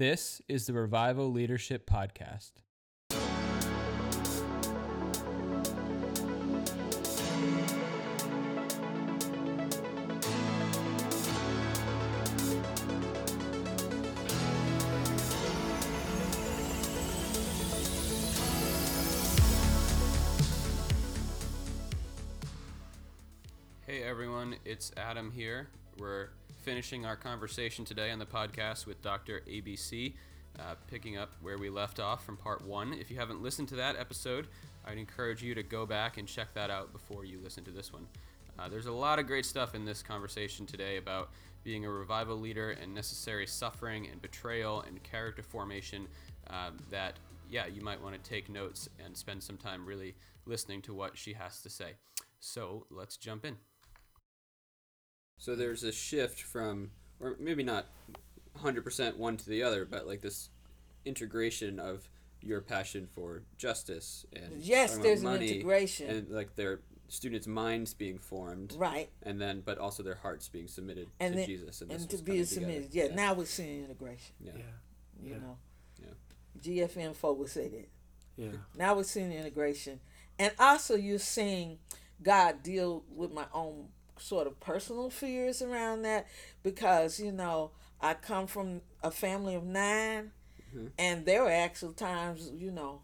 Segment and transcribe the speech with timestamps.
[0.00, 2.52] This is the Revival Leadership Podcast.
[23.86, 25.68] Hey everyone, it's Adam here.
[25.98, 26.30] We're
[26.70, 29.42] finishing our conversation today on the podcast with Dr.
[29.48, 30.14] ABC,
[30.56, 32.92] uh, picking up where we left off from part one.
[32.92, 34.46] If you haven't listened to that episode,
[34.86, 37.92] I'd encourage you to go back and check that out before you listen to this
[37.92, 38.06] one.
[38.56, 41.30] Uh, there's a lot of great stuff in this conversation today about
[41.64, 46.06] being a revival leader and necessary suffering and betrayal and character formation
[46.50, 47.14] uh, that,
[47.50, 50.14] yeah, you might want to take notes and spend some time really
[50.46, 51.94] listening to what she has to say.
[52.38, 53.56] So let's jump in.
[55.40, 57.86] So there's a shift from, or maybe not
[58.58, 60.50] 100% one to the other, but like this
[61.06, 62.08] integration of
[62.42, 66.10] your passion for justice and Yes, talking about there's an money integration.
[66.10, 69.10] and like their students' minds being formed, Right.
[69.22, 72.10] and then but also their hearts being submitted And to then, Jesus and, this and
[72.10, 72.90] to be submitted.
[72.90, 73.08] together.
[73.10, 74.34] Yeah, now we're seeing integration.
[74.40, 74.62] yeah, Yeah.
[75.22, 75.38] You Yeah.
[75.38, 75.58] know.
[76.02, 76.12] Yeah.
[76.86, 77.88] GFM folk would say that.
[78.36, 78.52] Yeah.
[78.76, 80.00] Now we're seeing integration.
[80.38, 81.78] And also you're seeing
[82.22, 83.88] God deal with my own
[84.20, 86.26] sort of personal fears around that
[86.62, 90.30] because, you know, I come from a family of 9
[90.74, 90.90] Mhm.
[90.98, 93.02] and there were actual times, you know,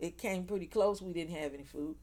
[0.00, 1.96] it came pretty close we didn't have any food.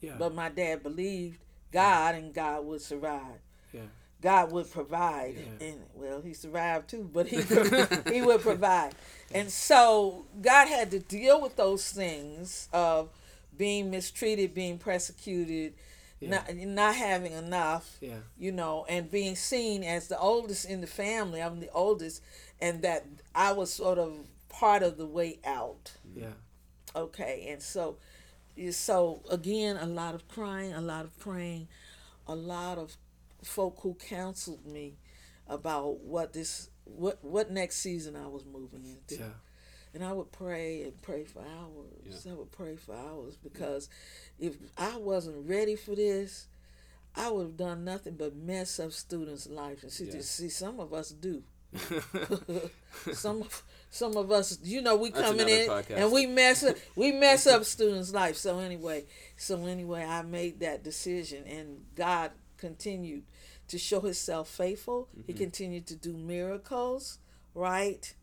[0.00, 0.16] Yeah.
[0.18, 1.38] But my dad believed
[1.72, 3.40] God and God would survive.
[3.72, 3.82] yeah.
[4.22, 5.66] God would provide, Yeah.
[5.68, 7.36] and well, he survived too, but he
[8.12, 8.94] he would provide,
[9.32, 13.10] and so God had to deal with those things of
[13.56, 15.74] being mistreated, being persecuted,
[16.20, 16.30] Yeah.
[16.30, 18.20] not not having enough, Yeah.
[18.38, 21.42] you know, and being seen as the oldest in the family.
[21.42, 22.22] I'm the oldest,
[22.60, 25.92] and that I was sort of part of the way out.
[26.14, 26.32] Yeah.
[26.94, 27.98] Okay, and so,
[28.70, 31.68] so again, a lot of crying, a lot of praying,
[32.26, 32.96] a lot of
[33.44, 34.96] folk who counseled me
[35.48, 39.30] about what this, what what next season I was moving into, Yeah.
[39.96, 42.24] And I would pray and pray for hours.
[42.26, 42.32] Yeah.
[42.32, 43.88] I would pray for hours because
[44.38, 46.46] if I wasn't ready for this,
[47.16, 49.82] I would have done nothing but mess up students' lives.
[49.82, 50.20] And see, Yeah.
[50.20, 51.42] see, some of us do.
[53.12, 55.96] some of some of us, you know, we That's coming in podcast.
[55.96, 58.36] and we mess up we mess up students' life.
[58.36, 59.04] So anyway,
[59.36, 63.24] so anyway, I made that decision, and God continued
[63.68, 65.08] to show Himself faithful.
[65.26, 65.42] He Mm-hmm.
[65.42, 67.18] continued to do miracles,
[67.54, 68.14] right?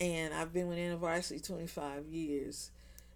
[0.00, 2.70] And I've been with twenty five years.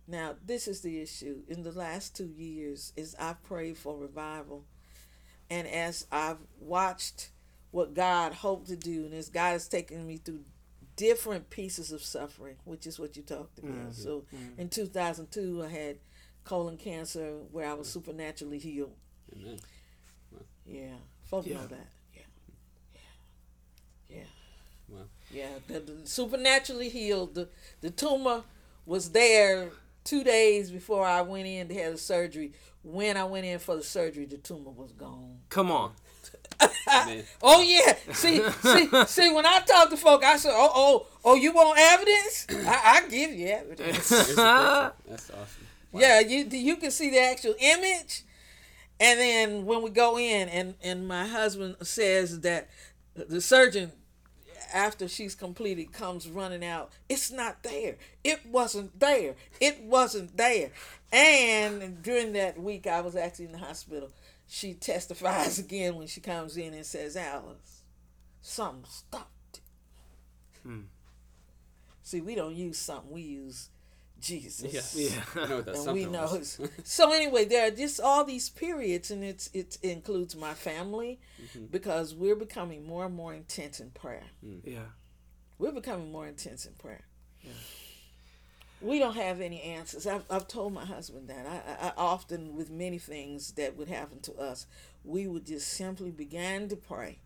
[0.09, 1.43] Now this is the issue.
[1.49, 4.65] In the last two years, is I've prayed for revival,
[5.49, 7.31] and as I've watched
[7.71, 10.45] what God hoped to do, and as God has taken me through
[10.97, 13.91] different pieces of suffering, which is what you talked about.
[13.91, 13.95] Mhm.
[13.95, 14.25] So
[14.59, 15.99] in 2002, I had
[16.45, 18.95] colon cancer where I was supernaturally healed.
[19.33, 19.59] Amen.
[20.67, 21.55] Yeah, folk Yeah.
[21.55, 21.89] know that.
[22.15, 22.23] Yeah,
[22.95, 23.01] yeah,
[24.19, 24.25] yeah.
[24.89, 25.09] Wow.
[25.33, 27.35] Yeah, the, the supernaturally healed.
[27.35, 27.49] The
[27.81, 28.43] the tumor
[28.87, 29.71] was there
[30.05, 32.53] two days before I went in to have the surgery.
[32.85, 35.39] When I went in for the surgery, the tumor was gone.
[35.49, 35.93] Come on.
[37.43, 37.95] Oh yeah.
[38.13, 39.33] See, see, see.
[39.33, 42.47] When I talk to folk, I say, "Oh, oh, oh, you want evidence?
[42.67, 44.93] I, I give you evidence." Here's the picture.
[45.09, 45.67] That's awesome.
[45.93, 46.01] Wow.
[46.01, 48.23] Yeah, you you can see the actual image,
[49.01, 52.69] and then when we go in, and and my husband says that
[53.15, 53.93] the surgeon,
[54.73, 56.91] after she's completed, comes running out.
[57.09, 57.97] It's not there.
[58.25, 59.35] It wasn't there.
[59.61, 60.71] It wasn't there.
[61.13, 64.11] And during that week, I was actually in the hospital.
[64.49, 67.83] She testifies again when she comes in and says, "Alice,
[68.41, 69.61] something stopped."
[70.63, 70.83] Hmm.
[72.03, 73.11] See, we don't use something.
[73.11, 73.69] We use
[74.23, 75.11] Jesus Yeah.
[75.11, 75.23] Yeah.
[75.45, 76.41] I know that and we know
[76.85, 81.67] so anyway there are just all these periods and it's it includes my family Mm-hmm.
[81.67, 84.23] because we're becoming more and more intense in prayer
[84.65, 84.89] Yeah.
[85.59, 87.03] we're becoming more intense in prayer
[88.81, 92.55] we don't have any answers I've, I've told my husband that I, I, I often
[92.57, 94.67] with many things that would happen to us
[95.05, 97.19] we would just simply begin to pray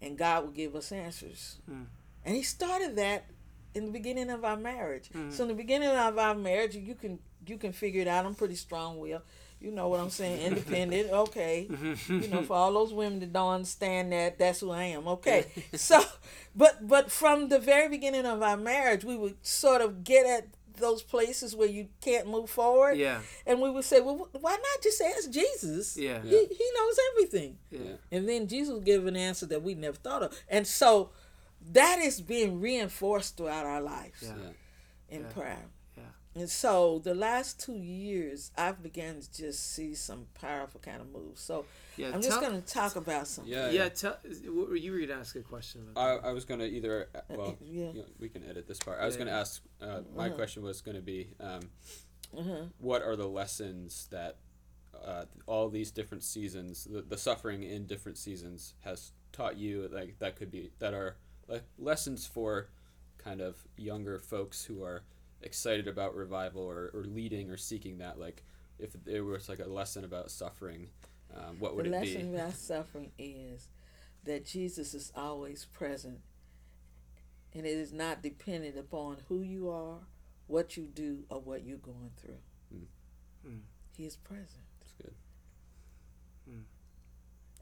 [0.00, 1.82] and god would give us answers Hmm.
[2.24, 3.24] and he started that
[3.74, 5.10] in the beginning of our marriage.
[5.12, 5.30] Hmm.
[5.30, 8.26] So in the beginning of our marriage, you can you can figure it out.
[8.26, 9.22] I'm pretty strong willed.
[9.60, 10.40] You know what I'm saying?
[10.46, 11.10] Independent.
[11.10, 11.68] Okay.
[12.08, 15.06] you know, for all those women that don't understand that, that's who I am.
[15.06, 15.46] Okay.
[15.74, 16.02] so,
[16.54, 20.48] but but from the very beginning of our marriage, we would sort of get at
[20.78, 22.96] those places where you can't move forward.
[22.96, 23.20] Yeah.
[23.46, 25.96] And we would say, well, why not just ask Jesus?
[25.96, 26.20] Yeah.
[26.22, 27.58] He, he knows everything.
[27.70, 27.92] Yeah.
[28.10, 30.38] And then Jesus gave an answer that we never thought of.
[30.48, 31.10] And so
[31.72, 34.34] that is being reinforced throughout our lives Yeah.
[34.36, 35.16] Yeah.
[35.16, 35.28] in Yeah.
[35.28, 35.64] prayer.
[35.96, 36.02] Yeah.
[36.34, 41.08] And so the last two years, I've begun to just see some powerful kind of
[41.10, 41.40] moves.
[41.40, 41.64] So
[41.96, 42.10] Yeah.
[42.14, 43.44] I'm just going to talk about some.
[43.46, 43.70] Yeah.
[43.70, 43.88] Yeah.
[43.90, 44.18] Tell.
[44.46, 46.24] What were you were gonna ask a question about?
[46.24, 47.92] I, I was gonna either uh, well yeah.
[47.92, 48.98] you know, we can edit this part.
[49.00, 49.24] I was Yeah.
[49.24, 49.62] gonna ask.
[49.80, 50.36] Uh, my Uh-huh.
[50.36, 51.60] question was gonna be, um,
[52.36, 52.64] Uh-huh.
[52.78, 54.38] what are the lessons that
[54.94, 59.88] uh, all these different seasons, the, the suffering in different seasons, has taught you?
[59.92, 61.16] Like that could be that are
[61.52, 62.68] like lessons for
[63.18, 65.04] kind of younger folks who are
[65.42, 68.18] excited about revival or, or leading or seeking that.
[68.18, 68.42] Like
[68.78, 70.88] if there was like a lesson about suffering,
[71.34, 72.38] um, what would the it lesson be?
[72.38, 73.68] about suffering is
[74.24, 76.20] that Jesus is always present,
[77.54, 79.98] and it is not dependent upon who you are,
[80.46, 82.38] what you do, or what you're going through.
[82.74, 82.86] Mm.
[83.46, 83.60] Mm.
[83.96, 84.62] He is present.
[84.80, 85.14] That's good.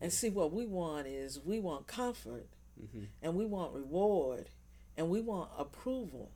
[0.01, 2.47] And see, what we want is we want comfort,
[2.93, 4.47] hmm and we want reward,
[4.97, 6.31] and we want approval.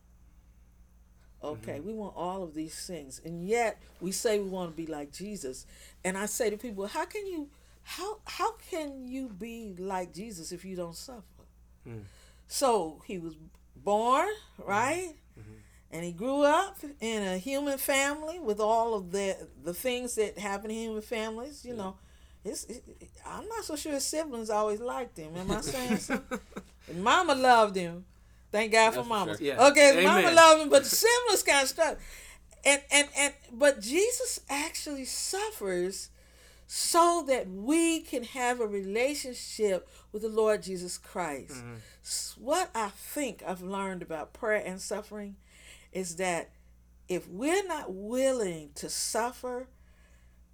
[1.42, 4.86] Okay, we want all of these things, and yet we say we want to be
[4.86, 5.66] like Jesus.
[6.02, 7.50] And I say to people, how can you,
[7.82, 11.44] how how can you be like Jesus if you don't suffer?
[11.84, 11.98] Hmm.
[12.46, 13.34] So he was
[13.76, 14.28] born,
[14.66, 15.16] right,
[15.92, 20.38] and he grew up in a human family with all of the the things that
[20.38, 21.64] happen in human families.
[21.64, 21.78] You Yeah.
[21.82, 21.96] know,
[22.44, 25.34] it's, it, it- I'm not so sure his siblings always liked him.
[25.36, 26.38] Am I saying something?
[26.96, 28.04] Mama loved him.
[28.52, 29.38] Thank God for That's for mamas.
[29.38, 29.46] sure.
[29.46, 29.66] Yeah.
[29.68, 31.98] Okay, his mama loved him, but the siblings kind of struck.
[32.64, 36.10] And and and but Jesus actually suffers
[36.66, 41.52] so that we can have a relationship with the Lord Jesus Christ.
[41.54, 41.74] Mm-hmm.
[42.04, 45.36] S- What I think I've learned about prayer and suffering
[45.92, 46.50] is that
[47.08, 49.66] if we're not willing to suffer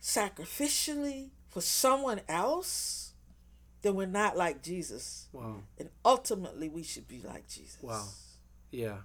[0.01, 3.13] sacrificially for someone else,
[3.83, 5.29] then we're not like Jesus.
[5.33, 5.57] Wow.
[5.79, 7.79] And ultimately, we should be like Jesus.
[7.83, 8.07] Wow.
[8.71, 8.99] Yeah.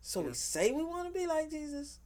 [0.00, 0.26] So Yeah.
[0.28, 1.98] we say we want to be like Jesus,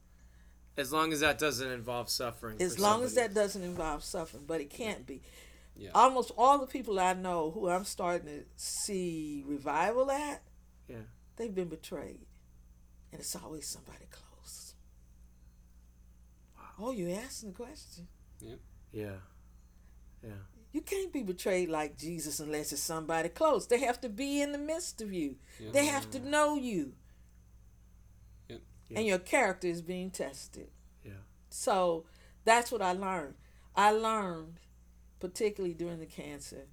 [0.77, 2.61] As long as that doesn't involve suffering.
[2.61, 5.21] as long as that doesn't involve suffering, but it can't be.
[5.75, 5.91] Yeah.
[5.93, 10.41] Almost all the people I know who I'm starting to see revival at,
[10.87, 11.03] Yeah.
[11.35, 12.25] they've been betrayed.
[13.11, 14.28] And it's always somebody close.
[16.79, 18.07] Oh, you're asking the question.
[18.39, 18.55] Yeah.
[18.91, 20.29] Yeah.
[20.71, 23.65] You can't be betrayed like Jesus unless it's somebody close.
[23.67, 25.35] They have to be in the midst of you.
[25.59, 25.71] Yeah.
[25.71, 26.93] They have to know you.
[28.49, 28.61] Yep.
[28.95, 30.67] And your character is being tested.
[31.03, 31.13] Yeah.
[31.49, 32.05] So
[32.45, 33.33] that's what I learned.
[33.75, 34.59] I learned,
[35.19, 36.67] particularly during the cancer,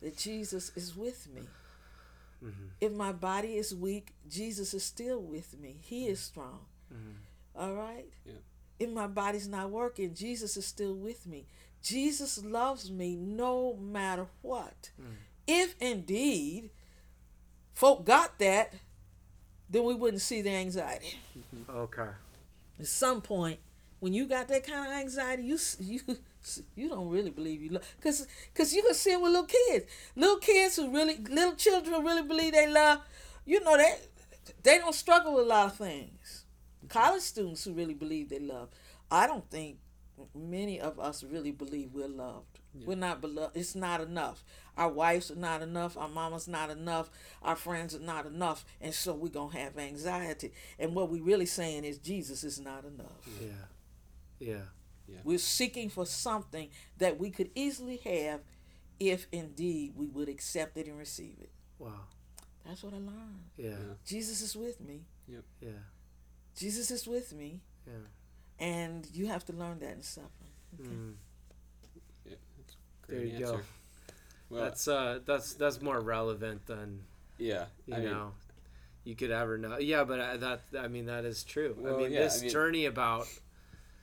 [0.00, 1.42] that Jesus is with me.
[2.42, 2.66] Mm-hmm.
[2.80, 5.78] If my body is weak, Jesus is still with me.
[5.82, 6.60] He is strong.
[6.92, 7.60] Mm-hmm.
[7.60, 8.06] All right?
[8.24, 8.32] Yeah.
[8.78, 11.46] If my body's not working, Jesus is still with me.
[11.82, 14.90] Jesus loves me no matter what.
[15.00, 15.16] Mm.
[15.46, 16.70] If indeed
[17.74, 18.72] folk got that,
[19.68, 21.18] then we wouldn't see the anxiety.
[21.38, 21.76] Mm-hmm.
[21.76, 22.08] Okay.
[22.80, 23.58] At some point,
[24.00, 26.00] when you got that kind of anxiety, you you
[26.74, 29.86] you don't really believe you love, cause cause you can see it with little kids,
[30.16, 33.00] little kids who really little children who really believe they love.
[33.44, 33.96] You know they
[34.62, 36.43] they don't struggle with a lot of things.
[36.88, 38.68] College students who really believe they love.
[39.10, 39.78] I don't think
[40.34, 42.60] many of us really believe we're loved.
[42.84, 43.56] We're not beloved.
[43.56, 44.44] It's not enough.
[44.76, 45.96] Our wives are not enough.
[45.96, 47.08] Our mama's not enough.
[47.42, 48.64] Our friends are not enough.
[48.80, 50.52] And so we're going to have anxiety.
[50.78, 53.28] And what we're really saying is Jesus is not enough.
[53.40, 53.48] Yeah.
[54.40, 54.62] Yeah.
[55.06, 55.18] Yeah.
[55.22, 58.40] We're seeking for something that we could easily have
[58.98, 61.50] if indeed we would accept it and receive it.
[61.78, 62.08] Wow.
[62.66, 63.44] That's what I learned.
[63.56, 63.76] Yeah.
[64.04, 65.02] Jesus is with me.
[65.28, 65.44] Yep.
[65.60, 65.70] Yeah.
[66.56, 67.60] Jesus is with me.
[67.86, 67.92] Yeah.
[68.58, 70.30] And you have to learn that in suffering.
[70.80, 71.14] Mm.
[72.24, 72.76] Yeah, that's
[73.08, 73.60] There great you go.
[74.50, 77.00] Well, That's uh that's that's more relevant than
[77.38, 77.64] yeah.
[77.86, 78.32] you I mean, know
[79.04, 79.78] you could ever know.
[79.78, 81.74] Yeah, but I, that I mean that is true.
[81.78, 83.26] Well, I mean yeah, this I mean- journey about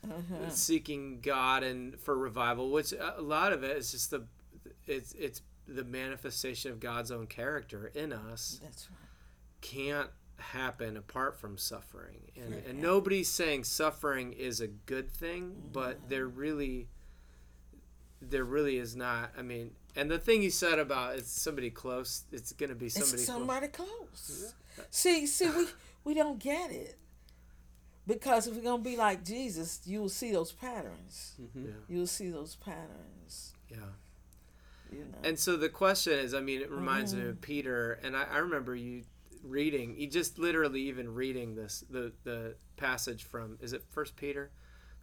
[0.03, 0.49] Uh-huh.
[0.49, 4.23] seeking God and for revival, which a lot of it is just the
[4.87, 8.97] it's it's the manifestation of God's own character in us That's right.
[9.61, 10.09] can't
[10.41, 12.31] happen apart from suffering.
[12.35, 12.65] And Right.
[12.67, 16.87] and nobody's saying suffering is a good thing, but there really
[18.21, 19.31] there really is not.
[19.37, 22.87] I mean, and the thing you said about it's somebody close, it's going to be
[22.89, 23.37] somebody it's close.
[23.37, 24.53] somebody close.
[24.89, 25.67] See, see, we
[26.03, 26.97] we don't get it
[28.07, 31.33] because if we're gonna be like Jesus, you will see those patterns.
[31.41, 31.65] mhm.
[31.65, 31.71] Yeah.
[31.89, 33.53] You will see those patterns.
[33.69, 33.77] Yeah.
[34.91, 35.17] You know.
[35.23, 38.37] And so the question is, I mean, it reminds me of Peter, and I, I
[38.39, 39.03] remember you
[39.43, 44.51] reading, you just literally even reading this, the the passage from, is it First Peter,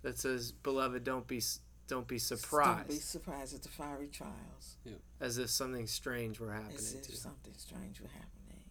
[0.03, 1.41] that says, "Beloved, don't be
[1.87, 4.77] don't be surprised, Don't be surprised at the fiery trials.
[4.85, 4.93] Yeah.
[5.21, 8.63] as if something strange were happening As if to you." something strange were happening.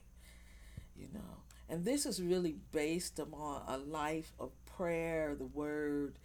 [0.96, 6.18] You know, and this is really based upon a life of prayer, the word,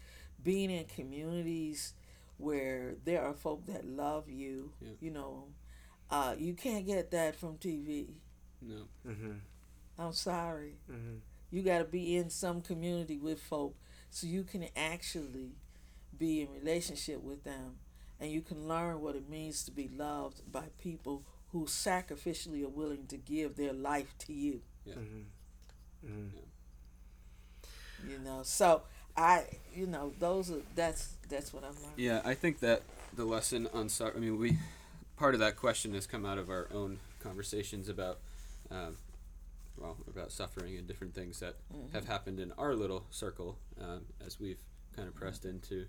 [0.42, 1.94] being in communities
[2.38, 4.72] where there are folk that love you.
[4.80, 4.88] Yeah.
[5.00, 5.44] You know,
[6.10, 8.14] uh, you can't get that from TV.
[8.66, 8.82] No.
[9.06, 9.32] Mm-hmm.
[9.98, 10.74] I'm sorry.
[10.90, 11.16] Mm-hmm.
[11.50, 13.74] You got to be in some community with folk
[14.10, 15.52] so you can actually
[16.18, 17.76] be in relationship with them
[18.20, 22.68] and you can learn what it means to be loved by people who sacrificially are
[22.68, 24.62] willing to give their life to you.
[24.88, 26.06] Mm-hmm.
[26.06, 28.10] Mm-hmm.
[28.10, 28.82] You know, so
[29.16, 31.94] I, you know, those are that's that's what I've learned.
[31.96, 32.82] Yeah, I think that
[33.14, 34.12] the lesson on sorrow.
[34.16, 34.58] I mean, we
[35.16, 38.18] part of that question has come out of our own conversations about,
[38.72, 38.96] um,
[39.76, 41.94] well, about suffering and different things that Mm-hmm.
[41.94, 44.60] have happened in our little circle um, as we've
[44.96, 45.86] kind of pressed into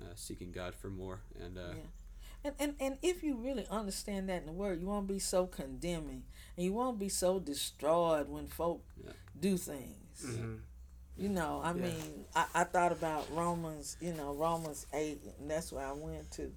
[0.00, 1.20] uh, seeking God for more.
[1.40, 1.76] And uh, Mm-hmm.
[1.78, 1.84] Yeah.
[2.42, 5.46] And, and and if you really understand that in the word, you won't be so
[5.46, 6.22] condemning
[6.56, 9.12] and you won't be so destroyed when folk Yeah.
[9.38, 10.24] do things.
[10.24, 10.54] Mm-hmm.
[11.18, 11.82] You know, I Yeah.
[11.82, 16.30] mean, I, I thought about Romans, you know, Romans 8, and that's where I went
[16.32, 16.50] to.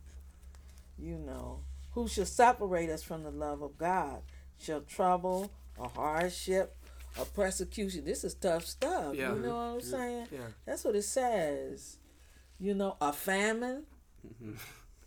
[0.98, 1.60] You know,
[1.92, 4.22] who shall separate us from the love of God?
[4.64, 6.76] Shall trouble or hardship
[7.20, 8.06] or persecution?
[8.06, 9.14] This is tough stuff.
[9.14, 9.34] Yeah.
[9.34, 10.28] You know what I'm saying?
[10.32, 10.40] Yeah.
[10.66, 11.98] That's what it says.
[12.60, 13.86] You know, a famine,
[14.26, 14.58] Mhm.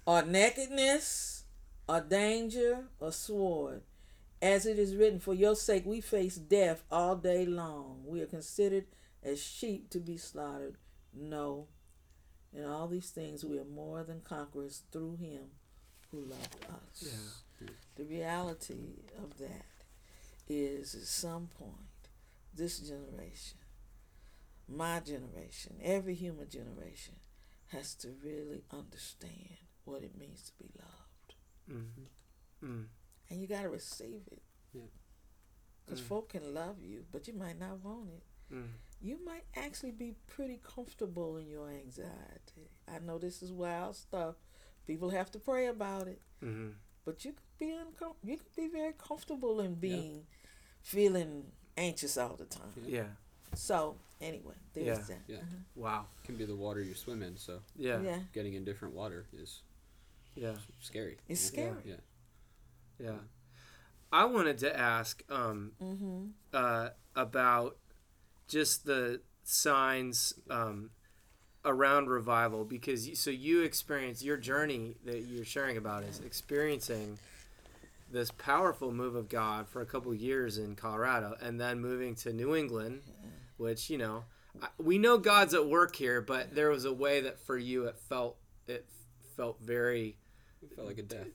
[0.06, 1.44] or nakedness,
[1.88, 3.82] or danger, or sword.
[4.42, 8.04] As it is written, for your sake we face death all day long.
[8.06, 8.86] We are considered
[9.22, 10.76] as sheep to be slaughtered.
[11.14, 11.68] No.
[12.52, 15.52] In all these things we are more than conquerors through him
[16.10, 17.02] who loved us.
[17.02, 17.45] Yeah.
[17.96, 19.66] The reality of that
[20.48, 22.10] is at some point,
[22.54, 23.58] this generation,
[24.68, 27.14] my generation, every human generation,
[27.68, 31.34] has to really understand what it means to be loved.
[31.70, 32.66] Mm-hmm.
[32.66, 32.84] Mm.
[33.30, 34.42] And you got to receive it.
[34.72, 34.82] Yeah.
[35.84, 36.04] Because Mm.
[36.08, 38.54] folk can love you, but you might not want it.
[38.54, 38.68] Mm.
[39.00, 42.70] You might actually be pretty comfortable in your anxiety.
[42.88, 44.36] I know this is wild stuff.
[44.86, 46.20] People have to pray about it.
[46.42, 46.70] Mm-hmm.
[47.06, 50.26] But you could be uncom- you could be very comfortable in being
[50.82, 51.44] feeling
[51.76, 52.72] anxious all the time.
[52.84, 53.06] Yeah.
[53.54, 55.04] So anyway, there's Yeah.
[55.04, 55.22] that.
[55.28, 55.36] Yeah.
[55.38, 55.56] Uh-huh.
[55.76, 56.06] Wow.
[56.24, 57.36] can be the water you swim in.
[57.38, 58.00] So Yeah.
[58.02, 58.20] Yeah.
[58.34, 59.62] getting in different water is
[60.34, 60.56] Yeah.
[60.80, 61.18] scary.
[61.28, 61.48] It's Yeah.
[61.48, 61.82] scary.
[61.84, 62.00] Yeah.
[62.98, 63.18] Yeah.
[64.12, 66.30] I wanted to ask um, Mm-hmm.
[66.52, 67.78] uh, about
[68.48, 70.90] just the signs um,
[71.66, 77.18] around revival because you, so you experience your journey that you're sharing about is experiencing
[78.10, 82.32] this powerful move of God for a couple years in Colorado and then moving to
[82.32, 83.02] New England,
[83.56, 84.24] which you know
[84.78, 87.98] we know God's at work here, but there was a way that for you it
[88.08, 88.36] felt
[88.68, 88.86] it
[89.36, 90.16] felt very
[90.62, 91.26] It felt like a death.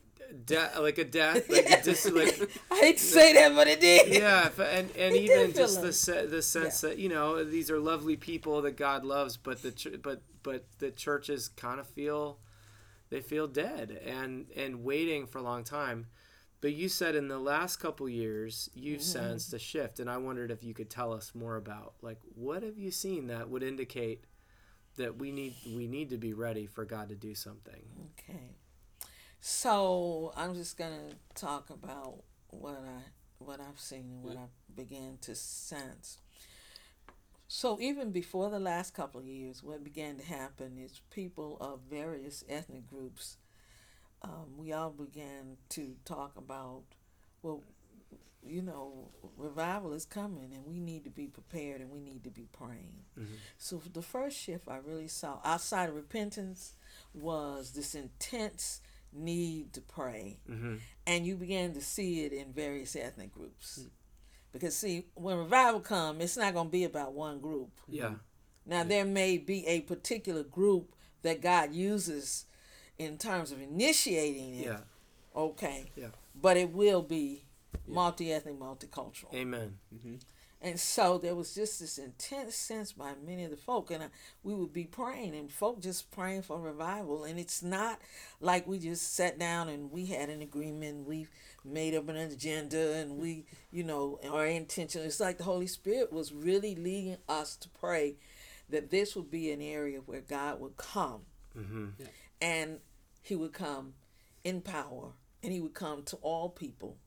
[0.46, 3.80] De- like a death, like a dis- like I hate to say that, but it
[3.80, 4.14] did.
[4.14, 7.80] yeah, and and It even just the se- the sense that you know these are
[7.80, 12.40] lovely people that God loves, but the ch- but but the churches kind of feel
[13.10, 16.08] they feel dead and and waiting for a long time.
[16.62, 19.20] But you said in the last couple years you've Mm-hmm.
[19.20, 22.62] sensed a shift, and I wondered if you could tell us more about like what
[22.64, 24.26] have you seen that would indicate
[24.98, 27.82] that we need we need to be ready for God to do something.
[28.20, 28.56] Okay.
[29.42, 34.46] So I'm just gonna talk about what I what I've seen and what I
[34.76, 36.20] began to sense.
[37.48, 41.80] So even before the last couple of years, what began to happen is people of
[41.90, 43.38] various ethnic groups,
[44.22, 46.84] um, we all began to talk about,
[47.42, 47.64] well,
[48.44, 52.30] you know, revival is coming and we need to be prepared and we need to
[52.30, 53.04] be praying.
[53.18, 53.38] Mhm.
[53.58, 56.76] So the first shift I really saw outside of repentance
[57.14, 58.82] was this intense
[59.14, 60.40] need to pray.
[60.50, 60.76] Mm-hmm.
[61.08, 63.86] And you began to see it in various ethnic groups.
[64.52, 67.72] Because see, when revival come, it's not going to be about one group.
[67.88, 68.16] Yeah.
[68.66, 72.46] Now there may be a particular group that God uses
[72.98, 74.66] in terms of initiating it.
[74.66, 74.80] Yeah.
[75.36, 75.92] Okay.
[75.96, 76.08] Yeah.
[76.40, 77.46] But it will be
[77.88, 79.34] multi-ethnic, multicultural.
[79.34, 79.78] Amen.
[79.96, 80.16] Mm-hmm.
[80.64, 84.08] And so there was just this intense sense by many of the folk, and uh,
[84.44, 87.24] we would be praying, and folk just praying for revival.
[87.24, 88.00] And it's not
[88.40, 91.26] like we just sat down and we had an agreement, we
[91.66, 95.02] made up an agenda, and we, you know, our intention.
[95.02, 98.18] It's like the Holy Spirit was really leading us to pray
[98.70, 101.22] that this would be an area where God would come,
[101.58, 101.88] Mm-hmm.
[102.40, 102.78] and
[103.24, 103.94] He would come
[104.44, 105.14] in power,
[105.44, 106.98] and He would come to all people,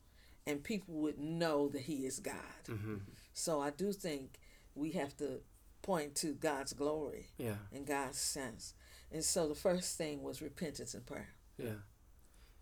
[0.46, 2.34] and people would know that He is God.
[2.68, 2.96] Mm-hmm.
[3.34, 4.38] So I do think
[4.74, 5.40] we have to
[5.82, 7.56] point to God's glory Yeah.
[7.72, 8.72] and God's sense.
[9.12, 11.34] And so the first thing was repentance and prayer.
[11.58, 11.80] Yeah.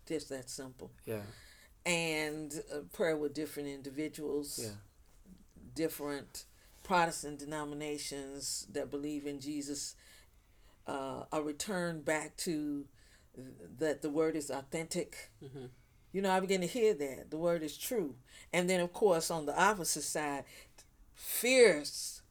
[0.05, 0.91] Just that simple.
[1.05, 1.21] Yeah.
[1.85, 4.59] And uh, prayer with different individuals.
[4.61, 4.71] Yeah.
[5.75, 6.45] different
[6.83, 9.95] Protestant denominations that believe in Jesus,
[10.85, 12.85] uh, a return back to
[13.79, 15.31] that the word is authentic.
[15.43, 15.65] Mm-hmm.
[16.13, 18.15] You know, I begin to hear that the word is true,
[18.53, 20.45] and then of course on the opposite side,
[21.13, 22.21] fierce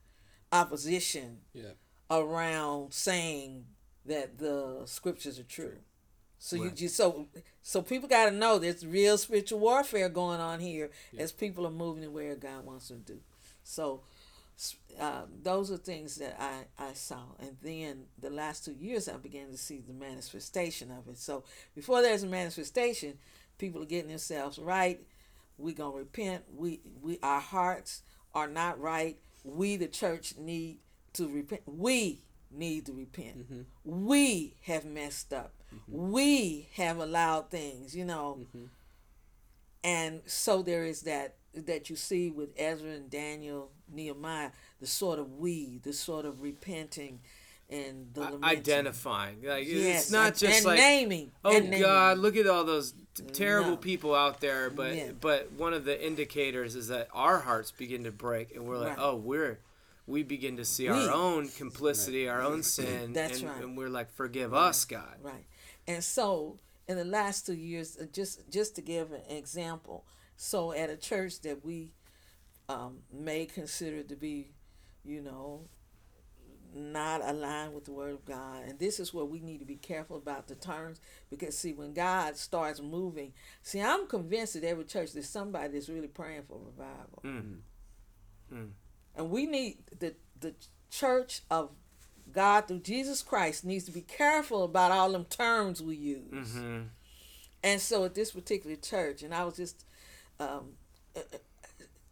[0.53, 1.73] opposition Yeah.
[2.11, 3.67] around saying
[4.07, 5.79] that the scriptures are true.
[6.39, 6.65] So Right.
[6.65, 7.29] you just so
[7.63, 11.23] so people got to know there's real spiritual warfare going on here Yeah.
[11.23, 13.21] as people are moving to where God wants them to do.
[13.65, 14.03] So
[14.99, 19.17] uh, those are things that I I saw, and then the last two years I
[19.17, 21.19] began to see the manifestation of it.
[21.19, 23.19] So before there's a manifestation,
[23.59, 25.01] people are getting themselves right.
[25.59, 26.45] We're gonna repent.
[26.55, 28.03] We we our hearts
[28.35, 29.19] are not right.
[29.45, 30.79] We the church need
[31.15, 31.63] to repent.
[31.67, 33.51] We need to repent.
[33.53, 33.63] Mm-hmm.
[34.07, 35.55] We have messed up.
[35.89, 38.41] We have allowed things, you know.
[38.41, 38.65] Mm-hmm.
[39.85, 45.19] And so there is that that you see with Ezra and Daniel, Nehemiah, the sort
[45.19, 47.21] of we, the sort of repenting
[47.73, 48.59] and the I- lamenting.
[48.59, 49.43] identifying.
[49.43, 51.33] Like Yes, it's not and- just and like naming.
[51.45, 51.81] oh and naming.
[51.81, 53.77] God, look at all those t- terrible No.
[53.77, 54.69] people out there.
[54.71, 55.13] But Yeah.
[55.13, 58.97] but one of the indicators is that our hearts begin to break, and we're like,
[58.99, 58.99] Right.
[59.07, 59.61] oh, we're
[60.07, 60.97] we begin to see We.
[60.97, 63.63] our own complicity, our own sin, That's and, right.
[63.63, 65.19] and we're like, forgive us, God.
[65.23, 65.47] Right.
[65.87, 70.05] And so in the last two years, uh, just just to give an example,
[70.37, 71.93] so at a church that we
[72.69, 74.49] um, may consider to be,
[75.05, 75.69] you know,
[76.75, 78.65] not aligned with the word of God.
[78.67, 81.01] And this is where we need to be careful about the terms
[81.31, 85.89] because see when God starts moving, see I'm convinced that every church there's somebody that's
[85.89, 87.23] really praying for revival.
[87.25, 87.59] Mm.
[88.53, 88.71] Mm.
[89.17, 90.55] And we need the the
[90.91, 91.71] church of
[92.31, 96.33] God through Jesus Christ needs to be careful about all them terms we use.
[96.33, 96.81] Mm-hmm.
[97.63, 99.85] And so at this particular church, and I was just,
[100.41, 100.73] um,
[101.17, 101.39] uh, uh,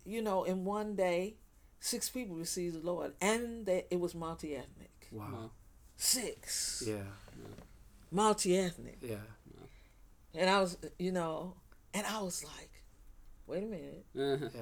[0.05, 1.35] you know, in one day,
[1.81, 5.09] six people received the Lord, and they, it was multi ethnic.
[5.11, 5.29] Wow.
[5.33, 5.51] Wow.
[5.97, 7.03] Six Yeah.
[8.11, 9.17] multi ethnic, Yeah.
[10.35, 11.55] and I was, you know,
[11.95, 12.71] and I was like,
[13.47, 14.49] wait a minute, Uh-huh.
[14.55, 14.61] Yeah.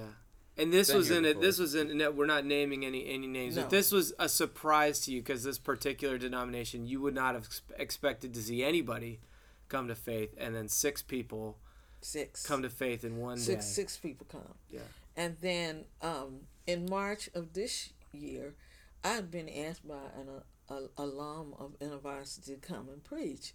[0.61, 1.41] And this Been was in it.
[1.41, 1.97] This was in.
[1.99, 3.55] no, We're not naming any any names.
[3.55, 3.63] No.
[3.63, 7.49] But this was a surprise to you because this particular denomination, you would not have
[7.77, 9.21] expected to see anybody
[9.69, 11.59] come to faith, and then six people
[12.01, 13.71] six come to faith in one six day.
[13.73, 14.55] six people come.
[14.69, 14.81] Yeah.
[15.19, 18.55] And then um, in March of this year,
[19.03, 20.29] I had been asked by an
[20.71, 23.53] uh, a, alum of InterVarsity to come and preach,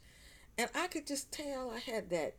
[0.58, 2.36] and I could just tell I had that.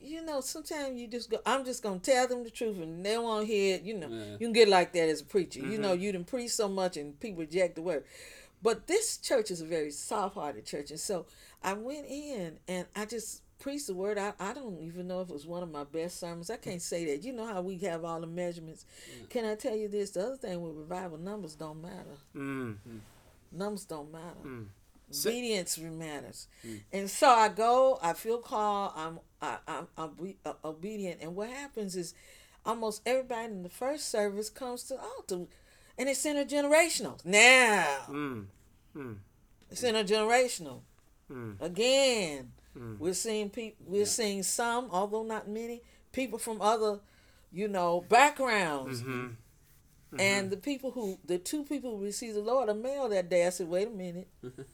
[0.00, 1.38] You know, sometimes you just go.
[1.44, 3.82] I'm just gonna tell them the truth, and they won't hear it.
[3.82, 4.32] You know, Yeah.
[4.32, 5.58] you can get like that as a preacher.
[5.60, 8.04] You know, you done preach so much, and people reject the word.
[8.62, 11.26] But this church is a very soft-hearted church, and so
[11.62, 14.18] I went in and I just preached the word.
[14.18, 16.50] I, I don't even know if it was one of my best sermons.
[16.50, 17.24] I can't say that.
[17.24, 18.84] You know how we have all the measurements.
[19.30, 20.10] Can I tell you this?
[20.10, 22.16] The other thing with revival, numbers don't matter.
[22.34, 22.76] Mm.
[23.52, 24.42] Numbers don't matter.
[24.44, 24.66] Mm.
[25.10, 26.48] So- Obedience matters.
[26.92, 27.98] And so I go.
[28.02, 28.92] I feel called.
[28.96, 31.20] I'm I, I'm, I'm uh, obedient.
[31.22, 32.14] And what happens is,
[32.64, 35.44] almost everybody in the first service comes to the altar,
[35.96, 37.24] and it's intergenerational.
[37.24, 38.46] Now Mm.
[38.96, 39.16] Mm.
[39.70, 40.80] it's intergenerational.
[41.30, 41.60] Mm.
[41.60, 42.98] Again, Mm.
[42.98, 43.86] we're seeing people.
[43.88, 47.00] We're seeing some, although not many, people from other,
[47.52, 49.02] you know, backgrounds.
[49.02, 49.36] Mhm.
[50.18, 53.46] And the people who, the two people who received the Lord are male that day.
[53.46, 54.28] I said, wait a minute.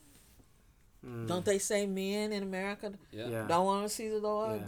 [1.04, 1.26] Mm.
[1.26, 3.26] Don't they say men in America Yeah.
[3.28, 3.46] Yeah.
[3.48, 4.60] don't want to see the Lord?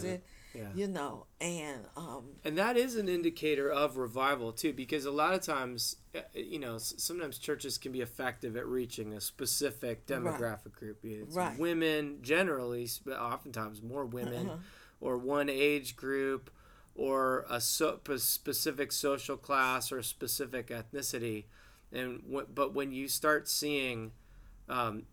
[0.55, 0.69] Yeah.
[0.73, 5.33] You know, and um, And that is an indicator of revival too, because a lot
[5.33, 10.73] of times, uh, you know, sometimes churches can be effective at reaching a specific demographic
[10.73, 10.99] group.
[11.03, 11.57] It's Right.
[11.59, 14.57] women generally, but oftentimes more women, Uh-huh.
[15.01, 16.49] or one age group,
[16.95, 21.43] or a so, p- specific social class or specific ethnicity.
[21.91, 24.13] And w- but when you start seeing
[24.69, 25.03] um,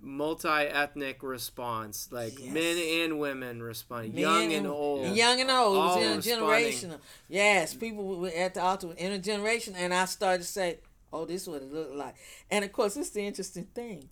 [0.00, 2.52] multi-ethnic response, like Yes.
[2.52, 6.38] men and women responding, men young and old, and young and old, All it responding.
[6.72, 7.00] intergenerational.
[7.28, 10.80] Yes, people were at the altar were intergenerational, and I started to say,
[11.12, 12.14] "Oh, this is what it looked like."
[12.50, 14.08] And of course, this is the interesting thing.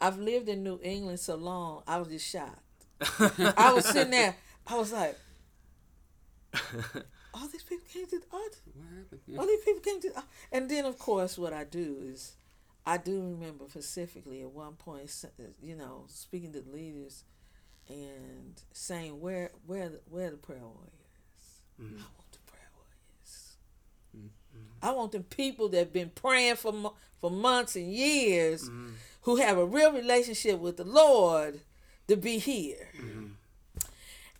[0.00, 2.60] I've lived in New England so long, I was just shocked.
[3.58, 5.18] I was sitting there, I was like,
[7.34, 9.38] "All these people came to the altar." What happened?
[9.38, 12.32] All these people came to, and then of course what I do is,
[12.86, 15.10] I do remember specifically at one point,
[15.62, 17.24] you know, speaking to the leaders,
[17.88, 20.90] and saying where where the, where the prayer warriors.
[21.80, 21.96] Mm-hmm.
[21.96, 23.56] I want the prayer warriors.
[24.16, 24.86] Mm-hmm.
[24.86, 28.90] I want the people that have been praying for for months and years, mm-hmm.
[29.22, 31.60] who have a real relationship with the Lord,
[32.08, 32.90] to be here.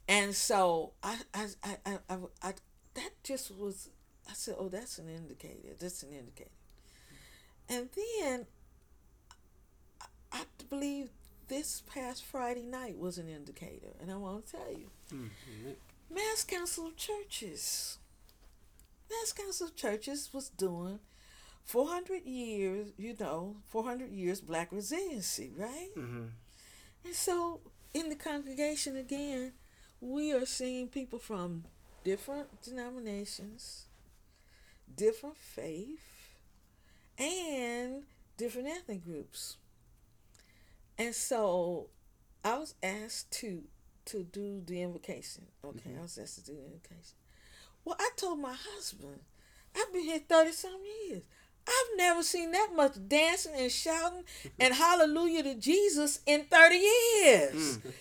[0.06, 2.54] And so I I, I, I, I, I
[2.94, 3.88] that just was
[4.28, 5.74] I said, "Oh, that's an indicator.
[5.78, 6.50] That's an indicator."
[7.68, 8.46] And then
[10.32, 11.10] I, believe
[11.48, 14.90] this past Friday night was an indicator, and I want to tell you,
[16.12, 17.98] Mass Council of Churches,
[19.10, 20.98] Mass Council of Churches was doing
[21.64, 25.90] 400 years, you know, 400 years Black resiliency, right?
[25.96, 26.24] Mm-hmm.
[27.04, 27.60] And so
[27.92, 29.52] in the congregation again,
[30.00, 31.64] we are seeing people from
[32.02, 33.86] different denominations,
[34.94, 36.13] different faith,
[37.18, 38.02] and
[38.36, 39.56] different ethnic groups.
[40.98, 41.88] And so
[42.44, 43.62] I was asked to
[44.06, 45.46] to do the invocation.
[45.64, 45.98] Okay, mm-hmm.
[45.98, 47.16] I was asked to do the invocation.
[47.84, 49.20] Well, I told my husband,
[49.74, 51.22] I've been here 30 some years.
[51.66, 54.48] I've never seen that much dancing and shouting mm-hmm.
[54.60, 57.78] and hallelujah to Jesus in 30 years.
[57.78, 57.92] Mm.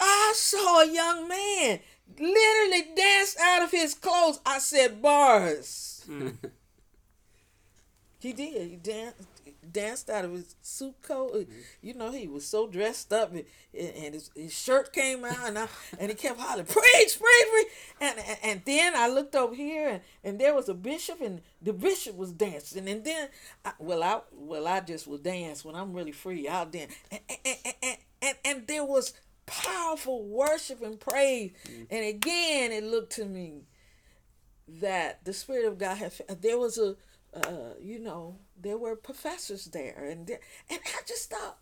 [0.00, 1.80] I saw a young man
[2.18, 4.40] literally dance out of his clothes.
[4.44, 6.04] I said, bars.
[6.08, 6.36] Mm.
[8.20, 8.68] He did.
[8.68, 9.16] He danced,
[9.70, 11.30] danced out of his suit coat.
[11.34, 11.44] Uh,
[11.80, 15.58] you know, he was so dressed up, and, and his, his shirt came out, and
[15.58, 15.68] I,
[16.00, 17.66] and he kept hollering, "Preach, preach, preach!"
[18.00, 21.42] And, and and then I looked over here, and, and there was a bishop, and
[21.62, 23.28] the bishop was dancing, and then,
[23.64, 26.48] I, well, I well I just will dance when I'm really free.
[26.48, 29.12] I'll dance, and and and and, and, and there was
[29.46, 31.84] powerful worship and praise, mm-hmm.
[31.88, 33.62] and again it looked to me
[34.66, 36.12] that the spirit of God had.
[36.42, 36.96] There was a
[37.46, 41.58] uh, you know, there were professors there, and there, and I just thought,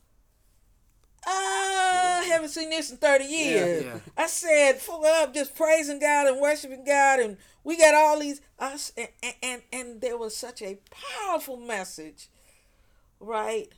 [1.26, 3.84] "Ah, I haven't seen this in thirty years.
[3.84, 3.98] yeah.
[4.16, 8.40] I said, full up, just praising God and worshiping God, and we got all these
[8.58, 12.28] us, and and and, and there was such a powerful message,
[13.20, 13.68] right,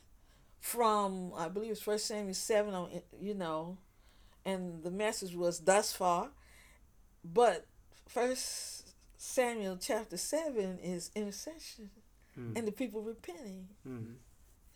[0.59, 3.77] from I believe it's First Samuel seven on you know,
[4.45, 6.29] and the message was thus far,
[7.23, 7.65] but
[8.07, 8.78] First
[9.21, 11.89] Samuel chapter 7 is intercession
[12.39, 12.55] mm-hmm.
[12.55, 13.67] and the people repenting.
[13.85, 14.13] Mm-hmm.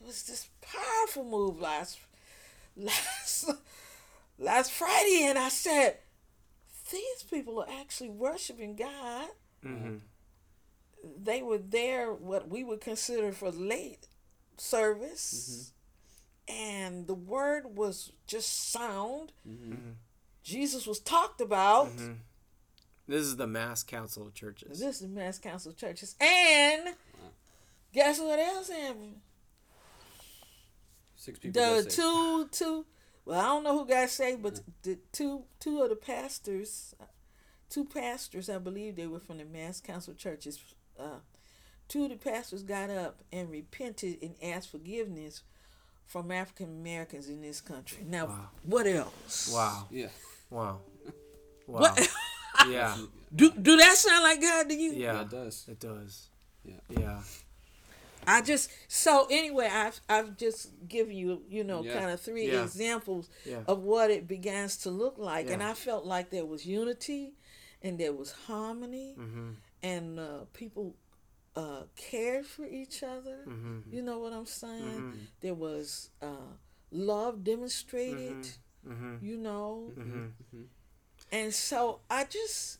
[0.02, 1.98] It was this powerful move last
[2.76, 3.50] last
[4.38, 5.96] last Friday and I said
[6.92, 9.28] these people are actually worshiping God.
[9.64, 9.96] Mm-hmm.
[11.22, 14.08] They were there what we would consider for late
[14.58, 15.72] service.
[16.50, 16.54] Mm-hmm.
[16.54, 19.32] And the word was just sound.
[20.42, 21.88] Jesus was talked about.
[23.06, 24.80] This is the mass council of churches.
[24.80, 26.14] This is Mass Council of Churches.
[26.20, 26.94] And
[27.92, 29.16] guess what else happened?
[31.16, 31.60] Six people.
[31.60, 32.86] The got two two
[33.26, 36.94] well, I don't know who got saved, but the two two of the pastors
[37.74, 40.60] two pastors, I believe they were from the Mass Council of Churches.
[40.98, 41.18] Uh,
[41.88, 45.42] two of the pastors got up and repented and asked forgiveness
[46.06, 48.04] from African Americans in this country.
[48.06, 48.48] Now, Wow.
[48.62, 49.50] what else?
[49.52, 49.88] Wow.
[49.90, 50.08] Yeah.
[50.50, 50.80] Wow.
[51.66, 51.80] Wow.
[51.80, 52.08] What
[52.70, 52.96] Yeah.
[53.34, 54.92] do do that sound like God to you?
[54.92, 55.12] Yeah.
[55.14, 55.64] Yeah, it does.
[55.68, 56.28] It does.
[56.64, 56.80] Yeah.
[56.88, 57.20] Yeah.
[58.26, 61.98] I just so anyway, I've I've just given you you know Yeah.
[61.98, 62.62] kind of three Yeah.
[62.64, 63.60] examples Yeah.
[63.66, 67.34] of what it begins to look like, and I felt like there was unity,
[67.82, 69.50] and there was harmony, Mm-hmm.
[69.82, 70.94] and uh, people
[71.56, 73.44] uh, cared for each other.
[73.46, 73.94] Mm-hmm.
[73.94, 75.00] You know what I'm saying?
[75.00, 75.16] Mhm.
[75.40, 76.50] There was uh,
[76.90, 78.48] love demonstrated.
[78.88, 79.24] Mm-hmm.
[79.24, 80.62] You know, Mm-hmm.
[81.34, 82.78] And so I just.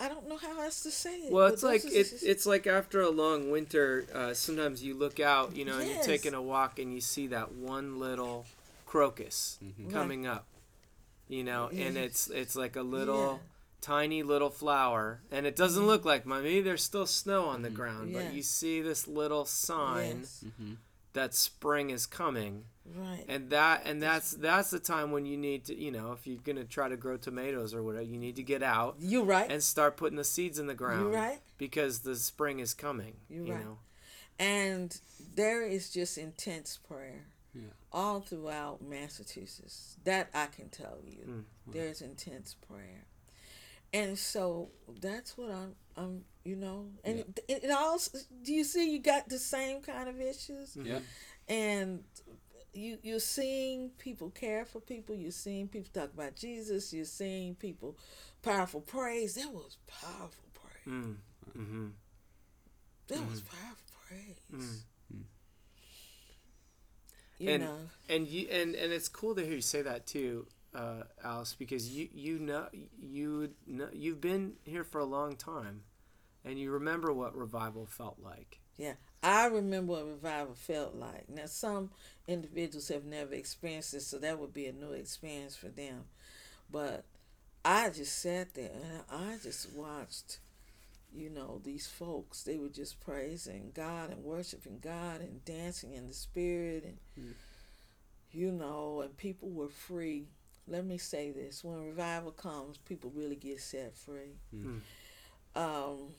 [0.00, 1.32] I don't know how else to say it.
[1.32, 4.04] Well, it's like this it's it's like after a long winter.
[4.12, 7.28] Uh, sometimes you look out, you know, and you're taking a walk, and you see
[7.28, 8.44] that one little
[8.84, 9.58] crocus
[9.92, 10.44] coming up,
[11.28, 13.38] you know, and it's it's like a little Yeah.
[13.80, 16.42] tiny little flower, and it doesn't look like mine.
[16.42, 18.22] Maybe there's still snow on the ground, Yeah.
[18.24, 20.72] but you see this little sign Yes, Mm-hmm.
[21.12, 22.64] that spring is coming,
[22.96, 23.24] right.
[23.28, 26.40] and that and that's that's the time when you need to, you know, if you're
[26.42, 29.50] gonna try to grow tomatoes or whatever, you need to get out You right.
[29.50, 31.10] and start putting the seeds in the ground.
[31.12, 31.40] You right.
[31.58, 33.14] because the spring is coming.
[33.28, 33.64] You're you right.
[33.64, 33.78] know.
[34.38, 34.98] And
[35.34, 37.62] there is just intense prayer Yeah.
[37.92, 39.96] all throughout Massachusetts.
[40.04, 41.24] That I can tell you.
[41.28, 41.44] Mm.
[41.72, 43.04] There's intense prayer.
[43.94, 47.24] And so that's what I'm, I'm you know, and Yeah.
[47.56, 47.98] it, it all,
[48.42, 50.76] do you see you got the same kind of issues?
[50.82, 51.00] Yeah.
[51.48, 52.02] And
[52.72, 55.14] you, you're seeing people care for people.
[55.14, 56.92] You're seeing people talk about Jesus.
[56.92, 57.96] You're seeing people
[58.42, 59.34] powerful praise.
[59.34, 60.94] That was powerful praise.
[60.94, 61.16] Mm.
[61.58, 61.86] Mm-hmm.
[63.08, 64.40] That was powerful praise.
[64.54, 64.76] Mm.
[67.38, 67.78] You And- know.
[68.08, 71.88] And you and and it's cool to hear you say that too, uh, Alice, because
[71.90, 72.68] you you know
[73.00, 75.82] you know, you've been here for a long time,
[76.44, 78.60] and you remember what revival felt like.
[78.76, 81.28] Yeah, I remember what revival felt like.
[81.28, 81.90] Now, some
[82.26, 86.04] individuals have never experienced this, so that would be a new experience for them.
[86.70, 87.04] But
[87.64, 90.38] I just sat there and I just watched
[91.14, 96.06] you know, these folks, they were just praising God and worshiping God and dancing in
[96.08, 97.34] the spirit and Mm.
[98.30, 100.28] you know, and people were free.
[100.66, 104.38] Let me say this, when revival comes, people really get set free.
[104.54, 104.80] Mm.
[105.54, 106.14] Um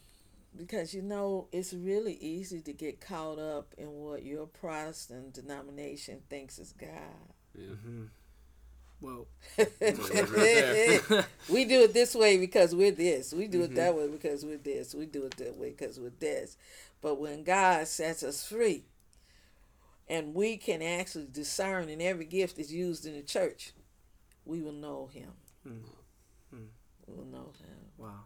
[0.55, 6.21] because you know, it's really easy to get caught up in what your Protestant denomination
[6.29, 6.89] thinks is God.
[7.55, 7.67] Yeah.
[7.67, 8.03] Mm-hmm.
[8.99, 9.27] Whoa.
[9.57, 11.25] there.
[11.49, 13.33] we do it this way because we're this.
[13.33, 13.65] We do Mhm.
[13.65, 14.95] it that way because we're this.
[14.95, 16.55] We do it that way because we're this.
[17.01, 18.85] But when God sets us free,
[20.07, 23.73] and we can actually discern, and every gift is used in the church,
[24.45, 25.31] we will know Him.
[25.67, 25.79] Mm.
[26.53, 26.67] Mm.
[27.07, 27.77] We will know Him.
[27.97, 28.25] Wow.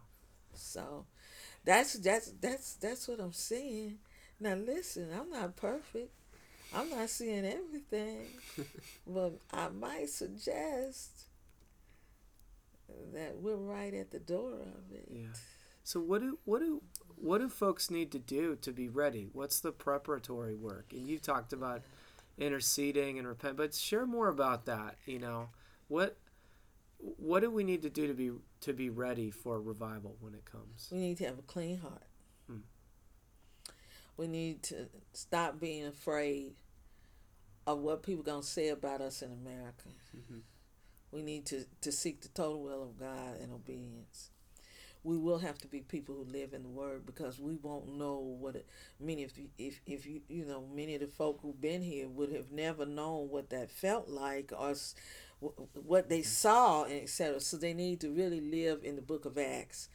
[0.54, 1.06] So,
[1.64, 3.98] that's that's that's that's what I'm saying.
[4.40, 6.12] Now listen, I'm not perfect.
[6.74, 8.26] I'm not seeing everything,
[9.06, 11.26] but I might suggest
[13.12, 15.08] that we're right at the door of it.
[15.10, 15.26] Yeah.
[15.84, 16.82] So what do what do
[17.16, 19.28] what do folks need to do to be ready?
[19.32, 20.86] What's the preparatory work?
[20.92, 21.82] And you talked about
[22.38, 24.96] interceding and repent, but share more about that.
[25.06, 25.48] You know,
[25.88, 26.16] what
[26.98, 30.44] what do we need to do to be to be ready for revival when it
[30.44, 30.88] comes?
[30.90, 32.06] We need to have a clean heart.
[32.46, 32.58] Hmm.
[34.16, 36.54] We need to stop being afraid
[37.66, 39.90] of what people gonna say about us in America.
[40.16, 40.42] Mhm.
[41.10, 44.30] We need to, to seek the total will of God and obedience.
[45.04, 48.18] We will have to be people who live in the Word because we won't know
[48.18, 48.66] what it,
[48.98, 52.32] many you, if if you you know many of the folk who've been here would
[52.32, 54.74] have never known what that felt like or
[55.40, 57.40] what they saw and etc.
[57.40, 59.88] So they need to really live in the Book of Acts.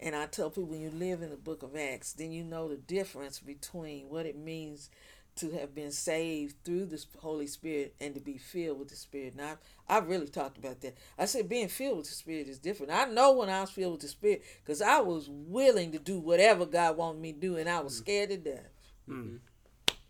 [0.00, 2.68] And I tell people when you live in the Book of Acts, then you know
[2.68, 4.90] the difference between what it means
[5.38, 9.36] to have been saved through the Holy Spirit and to be filled with the Spirit.
[9.36, 9.58] Now,
[9.88, 10.96] I've really talked about that.
[11.16, 12.92] I said being filled with the Spirit is different.
[12.92, 16.18] I know when I was filled with the Spirit because I was willing to do
[16.18, 18.68] whatever God wanted me to do, and I was scared to death.
[19.08, 19.38] Mm.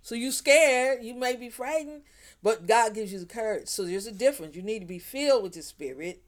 [0.00, 2.02] So you scared, you may be frightened,
[2.42, 3.68] but God gives you the courage.
[3.68, 4.54] So there's a difference.
[4.56, 6.22] You need to be filled with the Spirit,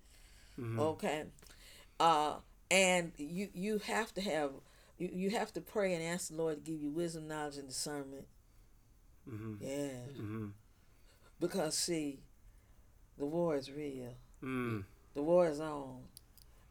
[0.58, 0.78] Mhm.
[0.78, 1.24] okay,
[1.98, 2.38] uh,
[2.70, 4.52] and you you have to have
[4.98, 7.68] you, you have to pray and ask the Lord to give you wisdom, knowledge, and
[7.68, 8.26] discernment.
[9.28, 9.58] Mhm.
[9.60, 10.22] Yeah.
[10.22, 10.52] Mhm.
[11.38, 12.20] Because see,
[13.16, 14.14] the war is real.
[14.42, 14.84] Mm.
[15.14, 16.04] The war is on.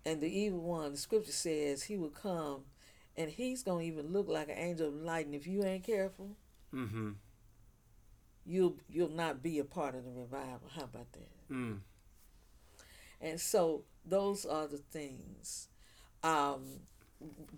[0.05, 2.65] And the evil one, the scripture says he will come
[3.17, 5.25] and he's gonna even look like an angel of light.
[5.25, 6.35] And if you ain't careful,
[6.73, 7.15] Mhm.
[8.45, 10.69] You'll you'll not be a part of the revival.
[10.75, 11.49] How about that?
[11.53, 11.79] Mm.
[13.21, 15.67] And so those are the things.
[16.23, 16.63] Um,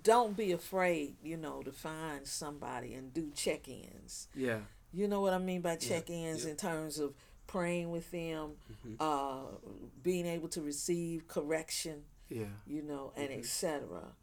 [0.04, 4.28] don't be afraid, you know, to find somebody and do check ins.
[4.36, 4.60] Yeah.
[4.92, 6.52] You know what I mean by check ins yeah.
[6.52, 7.14] in terms of
[7.48, 8.54] praying with them,
[8.86, 8.96] Mhm.
[9.00, 9.58] uh,
[10.02, 12.48] being able to receive correction, Yeah.
[12.66, 13.40] you know, and Mhm.
[13.40, 14.16] etc.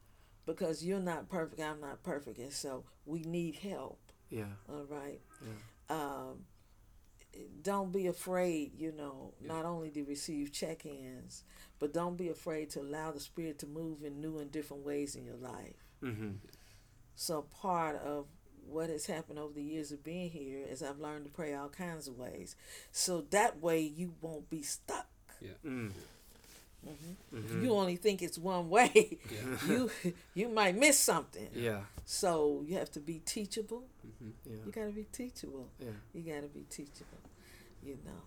[0.45, 4.01] Because you're not perfect, I'm not perfect, and so we need help.
[4.31, 4.55] Yeah.
[4.69, 5.21] All right.
[5.43, 5.53] Yeah.
[5.89, 6.47] Um,
[7.63, 9.49] don't be afraid, you know, Yeah.
[9.49, 11.45] not only to receive check ins,
[11.79, 15.15] but don't be afraid to allow the Spirit to move in new and different ways
[15.15, 15.85] in your life.
[16.03, 16.39] Mhm.
[17.15, 18.27] So, part of
[18.67, 21.71] what has happened over the years of being here is I've learned to pray all
[21.71, 22.55] kinds of ways.
[22.93, 25.09] So that way you won't be stuck.
[25.65, 25.93] Mm.
[26.87, 27.63] If Mhm.
[27.63, 29.67] you only think it's one way, Yeah.
[29.67, 29.91] you
[30.35, 31.49] you might miss something.
[31.55, 31.85] Yeah.
[32.05, 33.85] So you have to be teachable.
[34.07, 34.33] Mhm.
[34.47, 34.65] Yeah.
[34.65, 35.69] You got to be teachable.
[35.81, 35.91] Yeah.
[36.15, 37.19] You got to be teachable,
[37.83, 38.23] you know.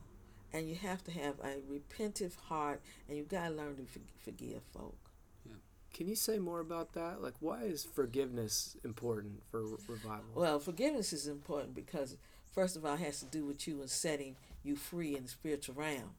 [0.53, 3.99] And you have to have a repentive heart, and you got to learn to for-
[4.19, 4.97] forgive folk.
[5.45, 5.53] Yeah.
[5.93, 7.21] Can you say more about that?
[7.21, 10.25] Like, why is forgiveness important for re- revival?
[10.35, 12.17] Well, forgiveness is important because,
[12.51, 15.29] first of all, it has to do with you and setting you free in the
[15.29, 16.15] spiritual realm.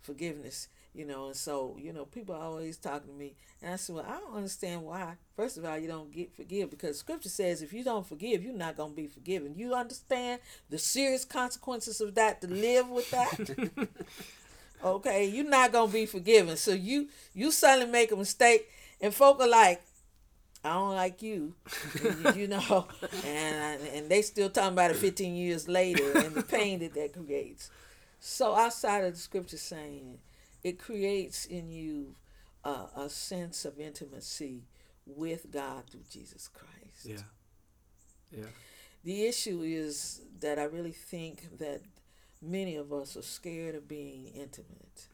[0.00, 3.76] Forgiveness, you know, and so, you know, people are always talking to me, and I
[3.76, 5.14] said, Well, I don't understand why.
[5.34, 8.52] First of all, you don't get forgive because scripture says if you don't forgive, you're
[8.52, 9.54] not going to be forgiven.
[9.56, 13.88] You understand the serious consequences of that to live with that?
[14.84, 16.56] okay, you're not going to be forgiven.
[16.58, 18.68] So you, you suddenly make a mistake,
[19.00, 19.82] and folk are like,
[20.64, 21.54] I don't like you,
[22.02, 22.86] you, you know,
[23.26, 27.14] and and they still talking about it 15 years later and the pain that that
[27.14, 27.70] creates.
[28.20, 30.18] So outside of the scripture saying,
[30.64, 32.14] it creates in you
[32.64, 34.62] uh, a sense of intimacy
[35.06, 37.04] with God through Jesus Christ.
[37.04, 37.22] yeah.
[38.30, 38.46] Yeah.
[39.04, 41.82] The issue is that I really think that
[42.40, 45.08] many of us are scared of being intimate.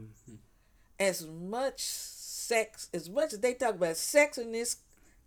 [0.00, 0.38] Mhm.
[0.98, 4.76] As much sex, as much as they talk about sex in this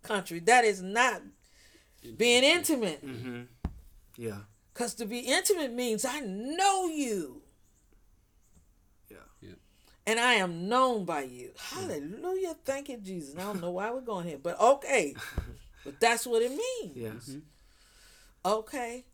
[0.02, 1.22] country, that is not
[2.16, 3.04] being intimate.
[3.04, 3.42] Mm-hmm.
[4.16, 4.40] Yeah.
[4.72, 7.41] Because to be intimate means I know you.
[10.06, 10.14] Yeah.
[10.14, 10.20] Yeah.
[10.20, 11.52] and I am known by you.
[11.58, 11.80] Hmm.
[11.80, 12.56] Hallelujah.
[12.64, 13.36] Thank you, Jesus.
[13.36, 15.14] I don't know why we're going here, but okay.
[15.84, 16.96] but that's what it means.
[16.96, 17.28] Yes.
[17.30, 17.38] Mm-hmm.
[18.44, 19.04] Okay.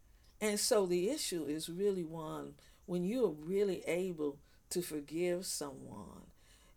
[0.40, 2.54] And so the issue is really one
[2.86, 4.38] when you're really able
[4.70, 6.28] to forgive someone,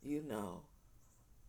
[0.03, 0.63] you know,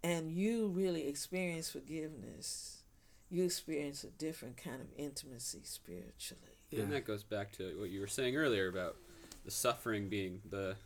[0.04, 2.82] and you really experience forgiveness,
[3.30, 6.58] you experience a different kind of intimacy spiritually.
[6.70, 6.82] Yeah.
[6.82, 8.96] And that goes back to what you were saying earlier about
[9.44, 10.76] the suffering being the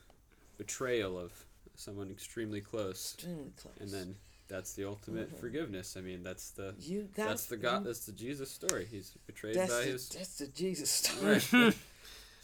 [0.59, 1.46] betrayal of
[1.77, 3.75] someone extremely close, Extremely close.
[3.81, 4.17] and then
[4.49, 5.41] that's the ultimate Mhm.
[5.41, 5.97] forgiveness.
[5.97, 7.85] I mean, that's the you got that's the God.
[7.85, 8.87] That's the Jesus story.
[8.91, 10.09] He's betrayed that's by the, his.
[10.09, 11.41] that's the Jesus story.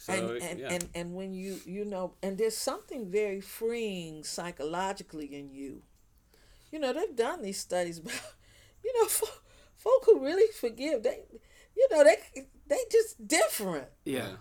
[0.05, 0.19] Right.
[0.19, 4.25] so and and, yeah, and and when you you know and there's something very freeing
[4.25, 5.81] psychologically in you
[6.73, 8.33] you know they've done these studies about
[8.83, 9.39] you know fo-
[9.77, 11.23] folk who really forgive they
[11.77, 12.17] you know they
[12.67, 14.35] they just different Yeah.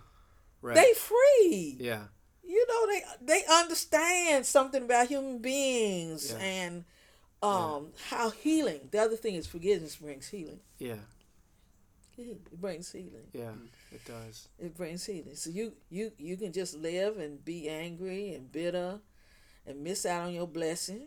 [0.62, 0.74] Right.
[0.74, 2.06] they free yeah.
[2.52, 6.38] You know they they understand something about human beings Yeah.
[6.44, 6.84] and
[7.42, 11.00] um how healing the other thing is forgiveness brings healing Yeah.
[12.18, 13.52] it brings healing Yeah.
[13.90, 14.48] It does.
[14.58, 15.34] it brings healing.
[15.34, 19.00] So you you you can just live and be angry and bitter,
[19.66, 21.06] and miss out on your blessing,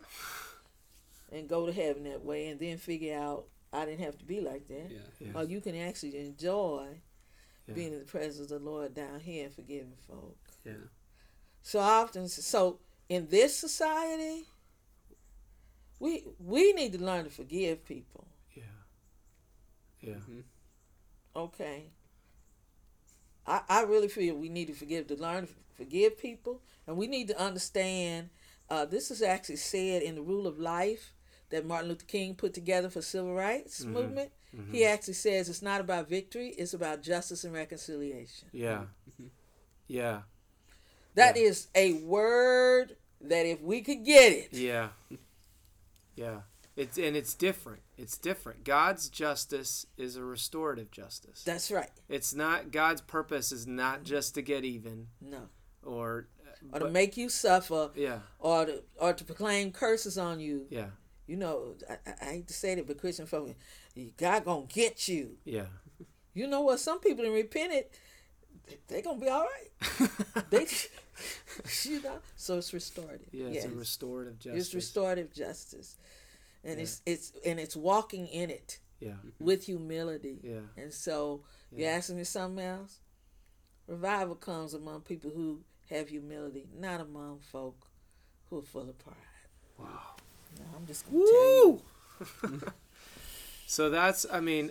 [1.32, 4.40] and go to heaven that way, and then figure out I didn't have to be
[4.40, 4.88] like that.
[4.90, 5.32] yeah, Yeah.
[5.34, 7.00] Or you can actually enjoy
[7.66, 7.74] Yeah.
[7.74, 10.36] being in the presence of the Lord down here and forgiving folk.
[10.64, 10.74] Yeah.
[11.66, 14.44] So often, so in this society,
[15.98, 18.24] we we need to learn to forgive people.
[18.54, 18.62] Yeah.
[20.00, 20.14] Yeah.
[20.14, 20.44] Mhm.
[21.34, 21.90] Okay.
[23.48, 27.08] I, I really feel we need to forgive to learn to forgive people and we
[27.08, 28.30] need to understand
[28.70, 31.14] uh, this is actually said in the rule of life
[31.50, 33.92] that Martin Luther King put together for civil rights Mhm.
[33.92, 34.32] movement.
[34.54, 34.70] Mhm.
[34.70, 38.48] He actually says it's not about victory, it's about justice and reconciliation.
[38.52, 38.86] Yeah.
[39.88, 40.22] Yeah.
[41.16, 41.42] That Yeah.
[41.42, 44.90] is a word that if we could get it, Yeah.
[46.14, 46.42] Yeah.
[46.76, 47.82] It's and it's different.
[47.96, 48.62] It's different.
[48.64, 51.42] God's justice is a restorative justice.
[51.42, 51.90] that's right.
[52.08, 55.48] It's not God's purpose is not just to get even No.
[55.82, 58.20] or uh, Or to but- make you suffer yeah.
[58.38, 60.66] or to or to proclaim curses on you.
[60.70, 60.90] Yeah.
[61.26, 63.54] You know, I, I- hate to say that, but Christian folk,
[64.18, 65.38] God gonna get you.
[65.44, 65.66] Yeah.
[66.34, 66.78] You know what?
[66.80, 67.86] Some people that repented,
[68.88, 70.10] they gonna be all right.
[70.50, 70.66] They,
[71.84, 73.28] you know, so it's restorative.
[73.32, 74.66] yeah, it's a restorative justice.
[74.66, 75.96] It's restorative justice,
[76.64, 76.82] and Yeah.
[76.82, 79.14] it's it's and it's walking in it Yeah.
[79.38, 80.40] with humility.
[80.42, 80.60] Yeah.
[80.76, 81.92] And so you Yeah.
[81.96, 83.00] asking me something else?
[83.86, 87.86] Revival comes among people who have humility, not among folk
[88.50, 89.16] who are full of pride.
[89.78, 90.16] Wow.
[90.58, 91.82] No, I'm just gonna tell you.
[93.68, 94.70] So that's I mean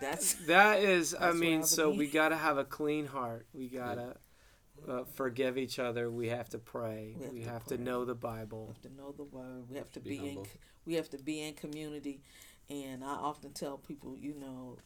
[0.00, 3.46] That's that is I That's what mean so we got to have a clean heart.
[3.54, 4.16] We got to
[4.88, 6.10] uh, forgive each other.
[6.10, 7.14] We have to pray.
[7.18, 8.66] We have We to have to know the Bible.
[8.66, 8.66] We Bible.
[8.68, 9.70] have to know the word.
[9.70, 10.42] We have to Be be, in.
[10.86, 12.20] We have to be in community,
[12.68, 14.78] and I often tell people, you know,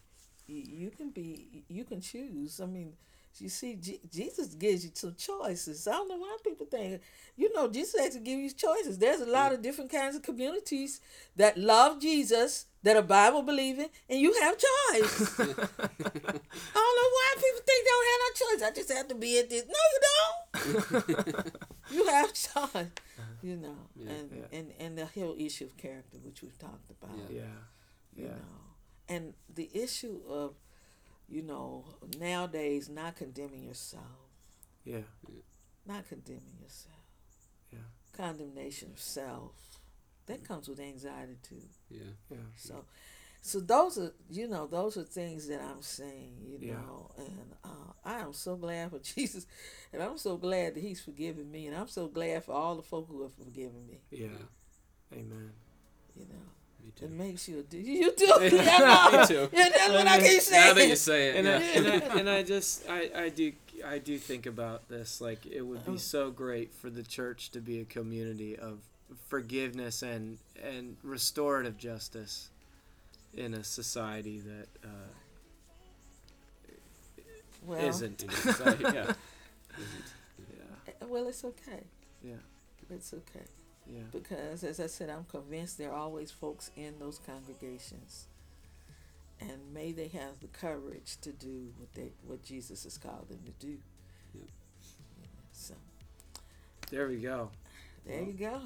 [0.47, 2.59] you, you can be, you can choose.
[2.61, 2.93] I mean,
[3.37, 5.87] you see, Je- Jesus gives you some choices.
[5.87, 7.01] I don't know why people think,
[7.37, 8.97] you know, Jesus has to give you choices.
[8.97, 10.99] There's a lot of different kinds of communities
[11.37, 15.39] that love Jesus, that are Bible believing, and you have choice.
[15.39, 18.61] I don't know why people think they don't have no choice.
[18.63, 19.65] I just have to be at this.
[19.65, 21.45] No, you don't.
[21.91, 22.87] you have choice.
[23.41, 24.11] You know, Yeah.
[24.11, 24.57] and, Yeah.
[24.59, 27.15] and and the whole issue of character, which we've talked about.
[27.29, 27.37] Yeah.
[27.41, 27.43] Yeah.
[28.15, 28.31] You Yeah.
[28.31, 28.59] know,
[29.07, 30.55] and the issue of,
[31.29, 31.85] you know,
[32.19, 34.03] nowadays not condemning yourself,
[34.83, 35.01] Yeah.
[35.85, 36.95] not condemning yourself.
[37.71, 37.79] Yeah.
[38.13, 39.53] Condemnation of self,
[40.25, 41.61] that comes with anxiety too.
[41.89, 42.37] yeah, Yeah.
[42.55, 42.85] So,
[43.41, 46.37] so those are you know those are things that I'm saying.
[46.45, 46.73] You Yeah.
[46.75, 49.45] know, and uh, I am so glad for Jesus,
[49.93, 52.83] and I'm so glad that He's forgiven me, and I'm so glad for all the
[52.83, 54.01] folk who have forgiven me.
[54.11, 54.27] Yeah.
[55.13, 55.53] Amen.
[56.15, 56.58] You know, me too.
[57.01, 57.63] It makes you.
[57.69, 58.27] Do you do?
[58.39, 59.49] Me yeah, too.
[59.53, 60.67] Yeah, that's what I keep saying.
[60.67, 60.89] Now that saying.
[60.89, 61.53] you say it, and, yeah.
[61.53, 63.53] I, and, I, and I just I, I do
[63.85, 65.91] I do think about this like it would Oh.
[65.93, 68.79] be so great for the church to be a community of
[69.27, 72.49] forgiveness and and restorative justice
[73.33, 74.87] in a society that uh,
[77.65, 78.63] Well, isn't yeah.
[78.93, 79.11] yeah
[81.01, 81.83] uh, well, it's okay.
[82.23, 82.33] Yeah.
[82.89, 83.45] it's okay
[83.91, 88.27] yeah because, as I said, I'm convinced there are always folks in those congregations,
[89.39, 93.39] and may they have the courage to do what they what Jesus has called them
[93.45, 93.77] to do.
[94.33, 94.49] Yep.
[95.51, 95.73] So
[96.91, 97.49] there we go
[98.05, 98.61] there you go.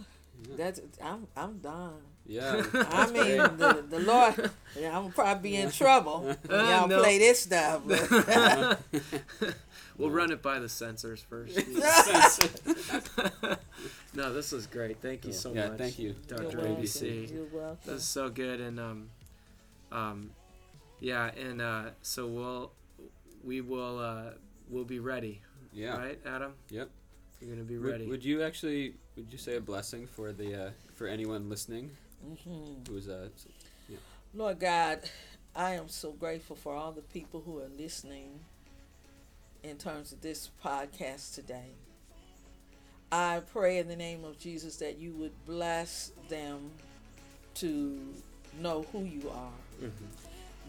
[0.50, 0.56] Yeah.
[0.58, 2.02] That's I'm I'm done.
[2.26, 2.64] Yeah.
[2.74, 4.50] I mean, the, the Lord,
[4.80, 6.22] yeah, I'm probably be in trouble.
[6.22, 7.00] when Y'all no.
[7.02, 7.82] play this stuff.
[9.96, 11.56] We'll run it by the censors first.
[14.16, 14.98] no, this was great.
[15.02, 15.40] Thank you Cool.
[15.40, 15.78] so Yeah, much.
[15.78, 16.58] thank you, You're Dr.
[16.58, 16.76] welcome.
[16.84, 17.32] ABC.
[17.32, 17.78] You're welcome.
[17.86, 19.10] This is so good and um
[19.92, 20.32] um
[21.00, 22.72] yeah, and uh so we'll
[23.44, 24.32] we will uh
[24.68, 25.42] we'll be ready.
[25.72, 25.96] yeah.
[25.98, 26.54] Right, Adam?
[26.70, 26.90] Yep.
[27.42, 28.08] You're gonna be Would, ready.
[28.08, 31.92] would you actually would you say a blessing for the uh, for anyone listening
[32.26, 32.88] Mhm.
[32.88, 33.48] who's uh s-
[34.36, 35.02] Lord God,
[35.56, 38.40] I am so grateful for all the people who are listening
[39.62, 41.70] in terms of this podcast today.
[43.12, 46.72] I pray in the name of Jesus that you would bless them
[47.56, 48.16] to
[48.60, 49.92] know who you are, Mhm.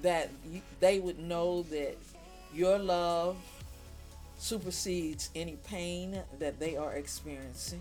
[0.03, 1.97] that you, they would know that
[2.53, 3.39] your love
[4.39, 7.81] supersedes any pain that they are experiencing.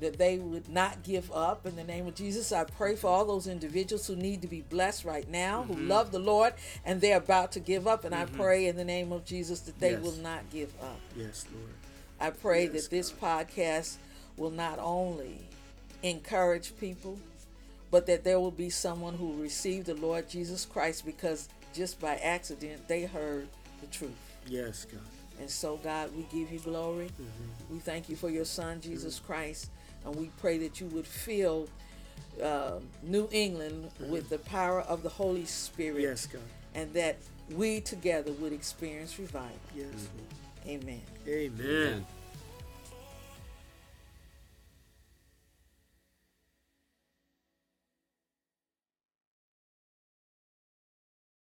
[0.00, 2.52] That they would not give up in the name of Jesus.
[2.52, 5.88] I pray for all those individuals who need to be blessed right now, who mm-hmm.
[5.88, 8.04] love the Lord and they're about to give up.
[8.04, 8.36] And I mm-hmm.
[8.36, 10.02] pray in the name of Jesus that they Yes.
[10.02, 11.00] will not give up.
[11.16, 11.74] Yes, Lord.
[12.20, 13.96] I pray Yes, that this podcast
[14.36, 15.40] will not only
[16.02, 17.18] encourage people,
[17.90, 22.00] but that there will be someone who will receive the Lord Jesus Christ because just
[22.00, 23.48] by accident they heard
[23.80, 24.12] the truth.
[24.46, 25.00] Yes, God.
[25.40, 27.06] And so, God, we give you glory.
[27.06, 27.74] Mm-hmm.
[27.74, 29.70] We thank you for your Son, Jesus Christ.
[30.04, 31.68] And we pray that you would fill
[32.42, 36.02] uh, New England with the power of the Holy Spirit.
[36.02, 36.42] Yes, God.
[36.74, 37.16] And that
[37.54, 39.50] we together would experience revival.
[39.76, 40.08] Yes.
[40.66, 41.00] Amen.
[41.26, 41.60] Amen.
[41.64, 42.06] Amen.